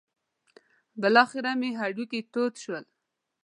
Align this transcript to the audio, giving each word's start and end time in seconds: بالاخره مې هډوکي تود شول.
بالاخره 1.01 1.51
مې 1.59 1.69
هډوکي 1.79 2.19
تود 2.31 2.53
شول. 2.63 2.83